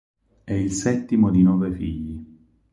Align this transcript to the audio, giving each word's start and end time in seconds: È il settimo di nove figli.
È 0.43 0.51
il 0.53 0.71
settimo 0.71 1.29
di 1.29 1.43
nove 1.43 1.69
figli. 1.71 2.25